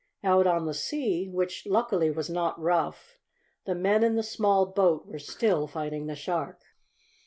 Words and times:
Out 0.23 0.47
on 0.47 0.65
the 0.65 0.73
sea, 0.73 1.29
which, 1.29 1.67
luckily, 1.67 2.09
was 2.09 2.27
not 2.27 2.59
rough, 2.59 3.19
the 3.65 3.75
men 3.75 4.03
in 4.03 4.15
the 4.15 4.23
small 4.23 4.65
boat 4.65 5.05
were 5.05 5.19
still 5.19 5.67
fighting 5.67 6.07
the 6.07 6.15
shark. 6.15 6.63